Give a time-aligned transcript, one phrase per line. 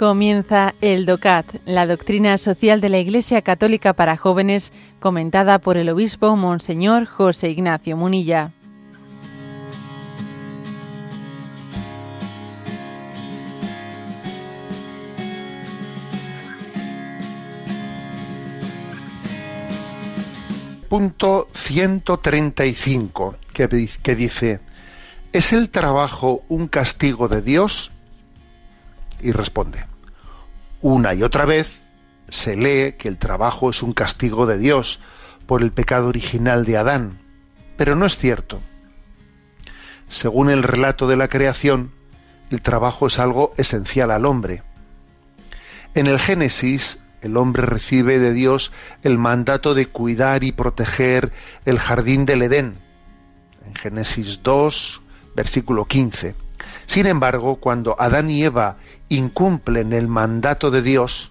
[0.00, 5.90] Comienza el DOCAT, la doctrina social de la Iglesia Católica para jóvenes, comentada por el
[5.90, 8.50] obispo Monseñor José Ignacio Munilla.
[20.88, 24.60] Punto 135, que, que dice,
[25.34, 27.90] ¿es el trabajo un castigo de Dios?
[29.22, 29.89] Y responde,
[30.82, 31.80] una y otra vez
[32.28, 35.00] se lee que el trabajo es un castigo de Dios
[35.46, 37.18] por el pecado original de Adán,
[37.76, 38.60] pero no es cierto.
[40.08, 41.92] Según el relato de la creación,
[42.50, 44.62] el trabajo es algo esencial al hombre.
[45.94, 48.72] En el Génesis, el hombre recibe de Dios
[49.02, 51.32] el mandato de cuidar y proteger
[51.64, 52.74] el jardín del Edén.
[53.66, 55.02] En Génesis 2,
[55.36, 56.34] versículo 15.
[56.86, 58.76] Sin embargo, cuando Adán y Eva
[59.10, 61.30] incumplen el mandato de Dios,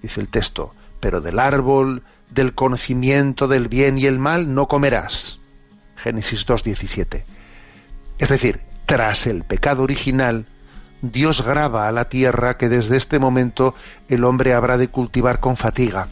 [0.00, 5.38] dice el texto, pero del árbol del conocimiento del bien y el mal no comerás.
[5.96, 7.24] Génesis 2.17.
[8.18, 10.46] Es decir, tras el pecado original,
[11.02, 13.74] Dios graba a la tierra que desde este momento
[14.08, 16.08] el hombre habrá de cultivar con fatiga.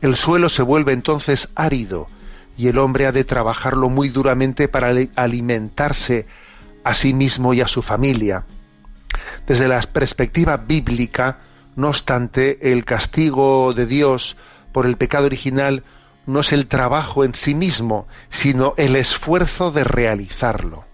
[0.00, 2.06] El suelo se vuelve entonces árido
[2.56, 6.26] y el hombre ha de trabajarlo muy duramente para alimentarse
[6.84, 8.44] a sí mismo y a su familia.
[9.46, 11.38] Desde la perspectiva bíblica,
[11.76, 14.36] no obstante, el castigo de Dios
[14.72, 15.84] por el pecado original
[16.26, 20.84] no es el trabajo en sí mismo, sino el esfuerzo de realizarlo.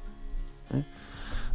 [0.75, 0.85] ¿Eh?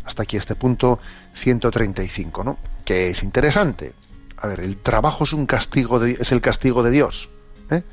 [0.03, 0.99] Hasta aquí este punto
[1.35, 2.57] 135, ¿no?
[2.83, 3.93] Que es interesante.
[4.37, 7.29] A ver, el trabajo es un castigo de, es el castigo de Dios.
[7.69, 7.83] ¿eh?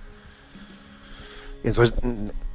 [1.62, 1.94] Entonces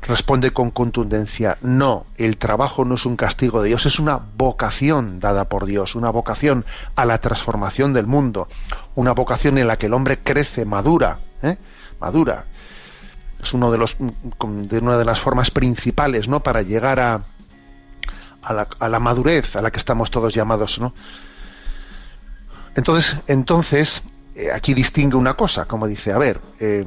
[0.01, 5.19] responde con contundencia, no, el trabajo no es un castigo de Dios, es una vocación
[5.19, 6.65] dada por Dios, una vocación
[6.95, 8.47] a la transformación del mundo,
[8.95, 11.57] una vocación en la que el hombre crece, madura, ¿eh?
[11.99, 12.45] madura.
[13.41, 16.41] Es uno de los, de una de las formas principales, ¿no?
[16.41, 17.21] Para llegar a,
[18.41, 20.93] a, la, madurez a la que estamos todos llamados, ¿no?
[22.75, 24.03] Entonces, entonces
[24.35, 26.85] eh, aquí distingue una cosa, como dice, a ver, eh,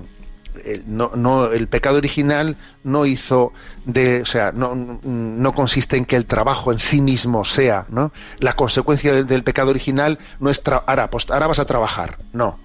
[0.65, 3.53] el, no, el pecado original no hizo
[3.85, 8.13] de, o sea, no, no, consiste en que el trabajo en sí mismo sea, ¿no?
[8.39, 12.59] La consecuencia del, pecado original no es ahora, pues, ahora vas a trabajar, no,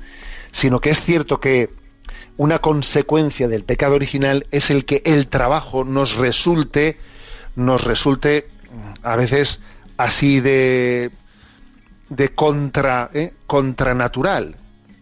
[0.51, 1.69] sino que es cierto que
[2.37, 6.97] una consecuencia del pecado original es el que el trabajo nos resulte,
[7.55, 8.47] nos resulte
[9.01, 9.59] a veces
[9.97, 11.11] así de
[12.09, 13.33] de contra, ¿eh?
[13.45, 14.55] contranatural,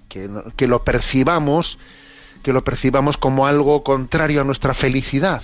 [0.09, 1.77] que, que lo percibamos
[2.45, 5.41] que lo percibamos como algo contrario a nuestra felicidad.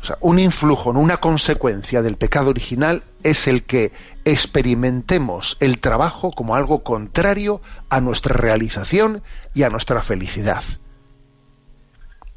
[0.00, 3.90] O sea, un influjo, una consecuencia del pecado original es el que
[4.24, 10.62] experimentemos el trabajo como algo contrario a nuestra realización y a nuestra felicidad.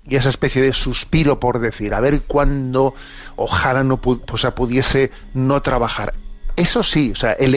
[0.04, 2.96] Y esa especie de suspiro por decir, a ver cuándo
[3.36, 6.16] ojalá no pudiese no trabajar.
[6.58, 7.56] Eso sí, o sea, el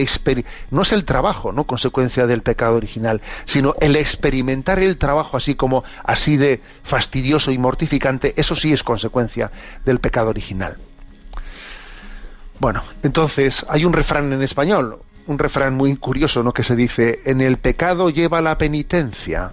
[0.69, 5.55] no es el trabajo, no consecuencia del pecado original, sino el experimentar el trabajo así
[5.55, 9.51] como así de fastidioso y mortificante, eso sí es consecuencia
[9.85, 10.77] del pecado original.
[12.59, 16.53] Bueno, entonces hay un refrán en español, un refrán muy curioso, ¿no?
[16.53, 19.51] Que se dice: "En el pecado lleva la penitencia".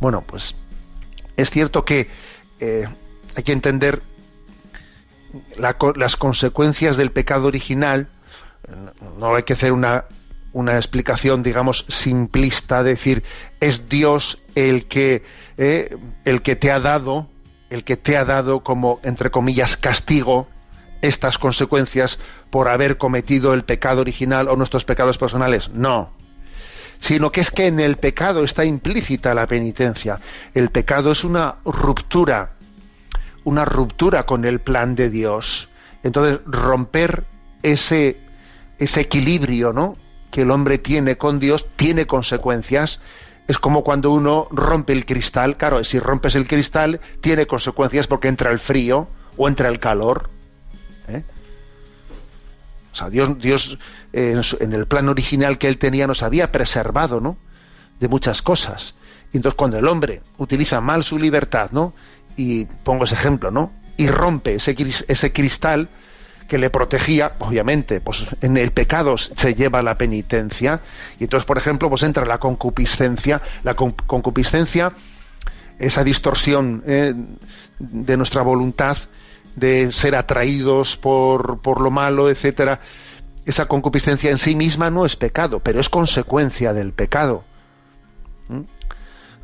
[0.00, 0.54] Bueno, pues
[1.36, 2.08] es cierto que
[2.60, 2.88] eh,
[3.36, 4.00] hay que entender
[5.58, 8.08] las consecuencias del pecado original
[9.18, 10.04] no hay que hacer una,
[10.52, 13.22] una explicación, digamos, simplista, decir,
[13.60, 15.22] es Dios el que,
[15.58, 17.28] eh, el que te ha dado,
[17.68, 20.48] el que te ha dado como, entre comillas, castigo
[21.02, 22.18] estas consecuencias
[22.50, 25.68] por haber cometido el pecado original o nuestros pecados personales.
[25.70, 26.12] No.
[27.00, 30.20] Sino que es que en el pecado está implícita la penitencia.
[30.54, 32.52] El pecado es una ruptura,
[33.44, 35.68] una ruptura con el plan de Dios.
[36.02, 37.24] Entonces, romper
[37.62, 38.25] ese
[38.78, 39.96] ese equilibrio ¿no?
[40.30, 43.00] que el hombre tiene con Dios tiene consecuencias.
[43.48, 48.28] Es como cuando uno rompe el cristal, claro, si rompes el cristal tiene consecuencias porque
[48.28, 50.30] entra el frío o entra el calor.
[51.08, 51.22] ¿eh?
[52.92, 53.78] O sea, Dios, Dios
[54.12, 57.36] eh, en, el plan original que él tenía nos había preservado, ¿no?
[58.00, 58.94] De muchas cosas.
[59.32, 61.92] Y entonces cuando el hombre utiliza mal su libertad, ¿no?
[62.36, 63.72] Y pongo ese ejemplo, ¿no?
[63.98, 64.74] Y rompe ese,
[65.08, 65.90] ese cristal,
[66.48, 70.80] que le protegía, obviamente, pues en el pecado se lleva la penitencia,
[71.18, 74.92] y entonces, por ejemplo, pues entra la concupiscencia, la concupiscencia,
[75.78, 77.14] esa distorsión eh,
[77.78, 78.96] de nuestra voluntad
[79.56, 82.80] de ser atraídos por, por lo malo, etcétera,
[83.46, 87.44] esa concupiscencia en sí misma no es pecado, pero es consecuencia del pecado.
[88.48, 88.60] ¿Mm?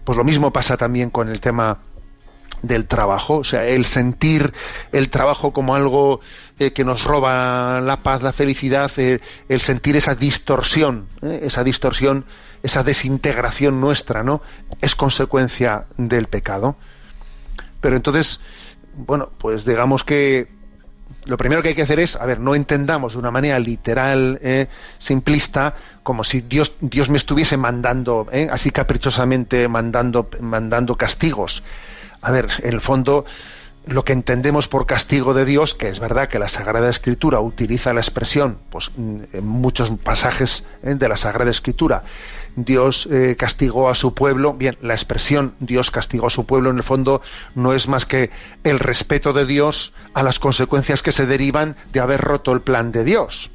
[0.05, 1.79] Pues lo mismo pasa también con el tema
[2.62, 4.53] del trabajo, o sea, el sentir
[4.93, 6.20] el trabajo como algo
[6.59, 11.64] eh, que nos roba la paz, la felicidad, eh, el sentir esa distorsión, eh, esa
[11.64, 12.25] distorsión,
[12.62, 14.43] esa desintegración nuestra, ¿no?
[14.81, 16.76] Es consecuencia del pecado.
[17.81, 18.38] Pero entonces,
[18.94, 20.49] bueno, pues digamos que
[21.25, 24.69] lo primero que hay que hacer es, a ver, no entendamos de una manera literal,
[24.99, 31.62] simplista, como si Dios, Dios me estuviese mandando, así caprichosamente mandando, mandando castigos
[32.23, 33.27] a ver, en el fondo,
[33.87, 37.93] lo que entendemos por castigo de Dios, que es verdad que la Sagrada Escritura utiliza
[37.93, 40.95] la expresión, pues en muchos pasajes ¿eh?
[40.95, 42.05] de la Sagrada Escritura,
[42.55, 44.55] Dios eh, castigó a su pueblo.
[44.55, 47.23] Bien, la expresión Dios castigó a su pueblo en el fondo
[47.55, 48.31] no es más que
[48.63, 52.93] el respeto de Dios a las consecuencias que se derivan de haber roto el plan
[52.93, 53.51] de Dios.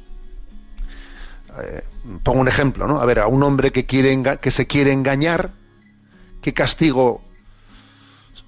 [1.62, 1.82] Eh,
[2.22, 3.00] pongo un ejemplo, ¿no?
[3.00, 5.52] A ver, a un hombre que quiere que se quiere engañar,
[6.42, 7.27] ¿qué castigo Mm,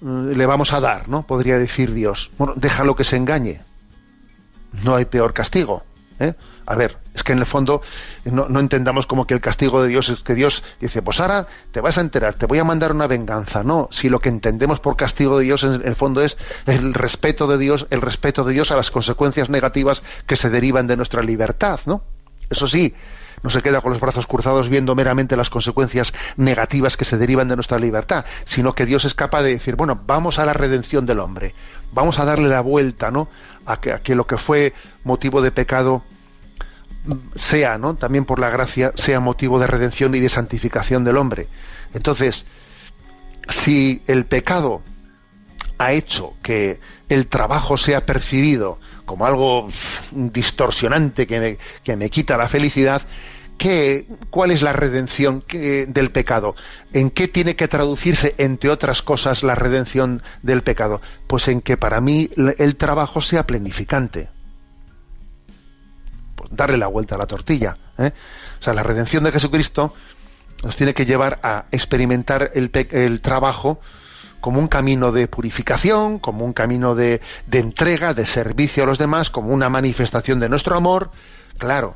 [0.01, 1.23] le vamos a dar, ¿no?
[1.23, 2.31] Podría decir Dios.
[2.37, 3.61] Bueno, déjalo que se engañe.
[4.83, 5.83] No hay peor castigo.
[6.19, 6.33] ¿eh?
[6.65, 7.81] A ver, es que en el fondo
[8.25, 11.81] no, entendamos como que el castigo de Dios es que Dios dice, pues ahora te
[11.81, 13.63] vas a enterar, te voy a mandar una venganza.
[13.63, 17.47] No, si lo que entendemos por castigo de Dios en el fondo es el respeto
[17.47, 21.21] de Dios, el respeto de Dios a las consecuencias negativas que se derivan de nuestra
[21.21, 22.03] libertad, ¿no?
[22.49, 22.93] Eso sí,
[23.43, 27.47] no se queda con los brazos cruzados viendo meramente las consecuencias negativas que se derivan
[27.47, 31.05] de nuestra libertad, sino que Dios es capaz de decir, bueno, vamos a la redención
[31.05, 31.53] del hombre,
[31.91, 33.27] vamos a darle la vuelta, ¿no?
[33.65, 34.73] A que, lo que fue
[35.03, 36.03] motivo de pecado
[37.35, 37.95] sea, ¿no?
[37.95, 41.47] También por la gracia, sea motivo de redención y de santificación del hombre.
[41.93, 42.45] Entonces,
[43.49, 44.81] si el pecado
[45.77, 46.79] ha hecho que
[47.09, 49.67] el trabajo sea percibido como algo
[50.11, 53.01] distorsionante que que me quita la felicidad,
[54.29, 56.55] ¿Cuál es la redención del pecado?
[56.93, 61.01] ¿En qué tiene que traducirse, entre otras cosas, la redención del pecado?
[61.27, 64.29] Pues en que para mí el trabajo sea plenificante.
[66.35, 67.77] Pues darle la vuelta a la tortilla.
[67.99, 68.11] ¿eh?
[68.59, 69.93] O sea, la redención de Jesucristo
[70.63, 73.79] nos tiene que llevar a experimentar el, trabajo
[74.39, 77.21] como un camino de purificación, como un camino de
[77.51, 81.11] entrega, de servicio a los demás, como una manifestación de nuestro amor.
[81.59, 81.95] Claro,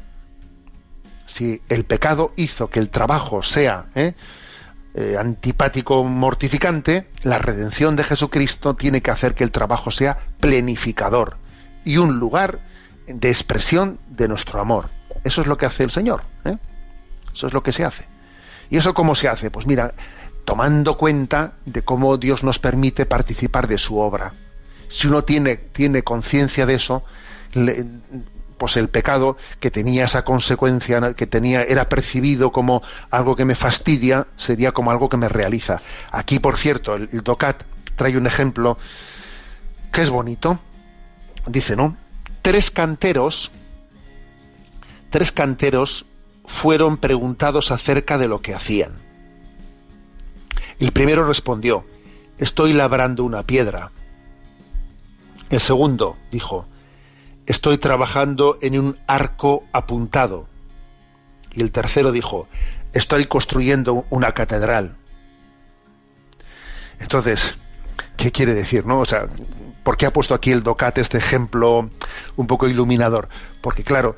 [1.35, 4.13] si el pecado hizo que el trabajo sea ¿eh?
[4.93, 11.35] Eh, antipático, mortificante, la redención de Jesucristo tiene que hacer que el trabajo sea plenificador
[11.83, 12.59] y un lugar
[13.05, 14.87] de expresión de nuestro amor.
[15.25, 16.21] Eso es lo que hace el Señor.
[16.45, 16.55] ¿eh?
[17.33, 18.05] Eso es lo que se hace.
[18.69, 19.51] ¿Y eso cómo se hace?
[19.51, 19.91] Pues mira,
[20.45, 24.31] tomando cuenta de cómo Dios nos permite participar de su obra.
[24.87, 27.03] Si uno tiene, tiene conciencia de eso,
[28.57, 32.81] pues el pecado que tenía esa consecuencia, que tenía, era percibido como
[33.11, 35.81] algo que me fastidia, sería como algo que me realiza.
[36.11, 37.63] Aquí, por cierto, el, Docat
[37.95, 38.77] trae un ejemplo
[39.91, 40.59] que es bonito.
[41.47, 41.95] Dice, ¿no?
[42.41, 43.51] Tres canteros,
[45.09, 46.05] tres canteros
[46.45, 48.93] fueron preguntados acerca de lo que hacían.
[50.79, 51.85] El primero respondió,
[52.37, 53.91] estoy labrando una piedra.
[55.49, 56.67] El segundo dijo,
[57.45, 60.47] estoy trabajando en un arco apuntado.
[61.53, 62.47] Y el tercero dijo,
[62.93, 64.95] estoy construyendo una catedral.
[66.99, 67.55] Entonces,
[68.17, 68.85] ¿qué quiere decir?
[68.85, 68.99] No?
[68.99, 69.27] O sea,
[69.83, 71.89] ¿por qué ha puesto aquí el Docat este ejemplo
[72.35, 73.29] un poco iluminador?
[73.61, 74.15] Porque claro,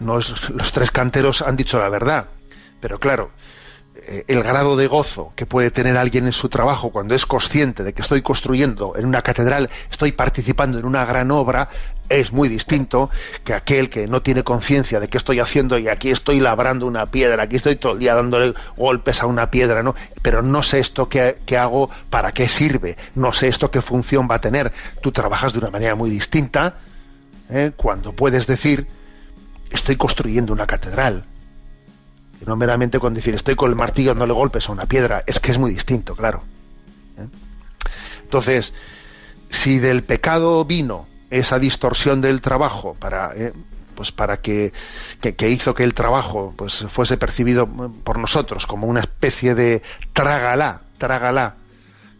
[0.00, 2.26] los tres canteros han dicho la verdad,
[2.80, 3.30] pero claro,
[4.28, 7.92] el grado de gozo que puede tener alguien en su trabajo cuando es consciente de
[7.92, 11.68] que estoy construyendo en una catedral, estoy participando en una gran obra,
[12.08, 13.10] es muy distinto
[13.44, 17.06] que aquel que no tiene conciencia de qué estoy haciendo y aquí estoy labrando una
[17.06, 19.94] piedra, aquí estoy todo el día dándole golpes a una piedra, ¿no?
[20.22, 24.36] Pero no sé esto que, hago, para qué sirve, no sé esto qué función va
[24.36, 24.72] a tener.
[25.00, 26.76] Tú trabajas de una manera muy distinta
[27.50, 27.72] ¿eh?
[27.76, 28.86] cuando puedes decir,
[29.70, 31.24] estoy construyendo una catedral
[32.46, 35.40] no meramente con decir estoy con el martillo no le golpes a una piedra, es
[35.40, 36.42] que es muy distinto, claro.
[37.18, 37.26] ¿Eh?
[38.22, 38.72] Entonces,
[39.48, 43.52] si del pecado vino esa distorsión del trabajo para ¿eh?
[43.96, 44.72] pues para que,
[45.20, 50.82] que, hizo que el trabajo pues fuese percibido por nosotros como una especie de trágala,
[50.98, 51.56] trágala.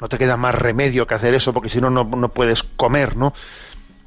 [0.00, 3.33] No te queda más remedio que hacer eso porque si no, no puedes comer, ¿no?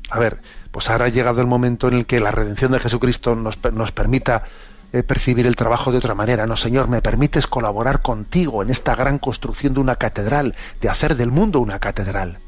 [0.10, 0.40] A ver,
[0.72, 3.92] pues ahora ha llegado el momento en el que la redención de Jesucristo nos, nos
[3.92, 4.44] permita
[4.92, 6.46] eh, percibir el trabajo de otra manera.
[6.46, 11.16] No, Señor, me permites colaborar contigo en esta gran construcción de una catedral, de hacer
[11.16, 12.40] del mundo una catedral.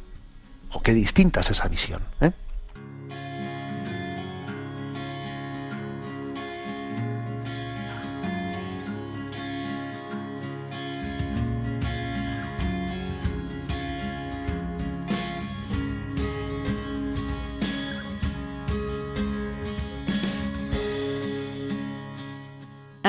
[0.73, 2.01] O qué distinta es esa visión.
[2.21, 2.31] ¿eh?